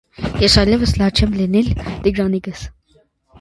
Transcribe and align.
-Ես 0.45 0.53
այլևս 0.61 0.93
լաց 1.01 1.21
չեմ 1.21 1.35
լինիլ, 1.41 1.69
Տիգրանիկս… 2.09 2.65